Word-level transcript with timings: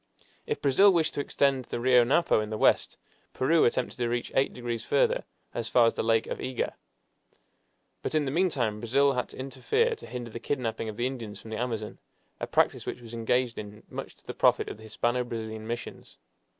If 0.47 0.63
Brazil 0.63 0.91
wished 0.91 1.13
to 1.13 1.19
extend 1.19 1.65
to 1.65 1.69
the 1.69 1.79
Rio 1.79 2.03
Napo 2.03 2.39
in 2.39 2.49
the 2.49 2.57
west, 2.57 2.97
Peru 3.35 3.65
attempted 3.65 3.97
to 3.97 4.09
reach 4.09 4.31
eight 4.33 4.51
degrees 4.51 4.83
further, 4.83 5.25
as 5.53 5.69
far 5.69 5.85
as 5.85 5.93
the 5.93 6.01
Lake 6.01 6.25
of 6.25 6.41
Ega. 6.41 6.75
But 8.01 8.15
in 8.15 8.25
the 8.25 8.31
meantime 8.31 8.79
Brazil 8.79 9.13
had 9.13 9.29
to 9.29 9.37
interfere 9.37 9.95
to 9.97 10.07
hinder 10.07 10.31
the 10.31 10.39
kidnaping 10.39 10.89
of 10.89 10.97
the 10.97 11.05
Indians 11.05 11.39
from 11.39 11.51
the 11.51 11.59
Amazon, 11.61 11.99
a 12.39 12.47
practice 12.47 12.87
which 12.87 12.99
was 12.99 13.13
engaged 13.13 13.59
in 13.59 13.83
much 13.91 14.15
to 14.15 14.25
the 14.25 14.33
profit 14.33 14.69
of 14.69 14.77
the 14.77 14.83
Hispano 14.85 15.23
Brazilian 15.23 15.67
missions. 15.67 16.17